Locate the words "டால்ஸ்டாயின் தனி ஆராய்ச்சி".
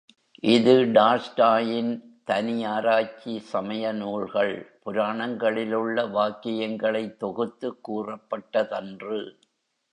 0.85-3.39